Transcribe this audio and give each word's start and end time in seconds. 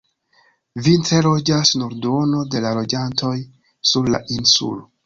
Vintre 0.87 1.19
loĝas 1.27 1.75
nur 1.83 1.95
duono 2.07 2.43
de 2.57 2.65
la 2.65 2.75
loĝantoj 2.81 3.37
sur 3.93 4.15
la 4.17 4.27
insulo. 4.41 4.87